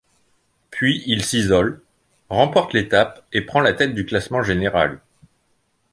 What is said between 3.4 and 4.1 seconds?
prend la tête du